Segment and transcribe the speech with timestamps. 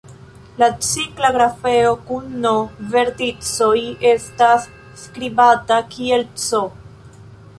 [0.61, 2.53] La cikla grafeo kun "n"
[2.95, 3.77] verticoj
[4.13, 4.67] estas
[5.03, 6.63] skribata kiel "C".